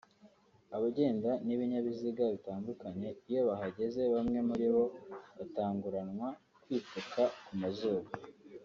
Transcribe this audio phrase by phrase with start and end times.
[0.75, 4.83] abagenda n’ibinyabiziga bitandukanye iyo bahageze bamwe muri bo
[5.37, 6.27] batanguranwa
[6.63, 8.07] kwipfuka ku mazuru